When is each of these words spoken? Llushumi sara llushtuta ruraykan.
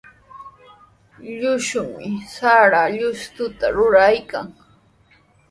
Llushumi 1.35 2.07
sara 2.33 2.81
llushtuta 2.97 3.65
ruraykan. 3.75 4.47